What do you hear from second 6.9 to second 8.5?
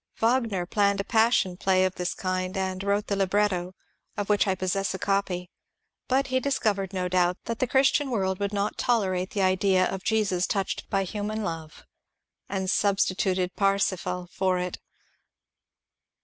no doubt, that the Christian world